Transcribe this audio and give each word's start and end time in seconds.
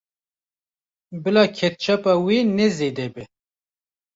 Bila 1.21 1.43
ketçapa 1.57 2.13
wê 2.25 2.37
ne 2.57 2.67
zêde 2.77 3.07
be. 3.13 3.23